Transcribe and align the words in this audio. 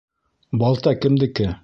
Балта 0.61 0.91
кемдеке? 1.03 1.47